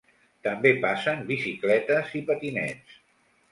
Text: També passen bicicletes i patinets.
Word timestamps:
També 0.45 0.71
passen 0.85 1.21
bicicletes 1.27 2.17
i 2.23 2.25
patinets. 2.33 2.99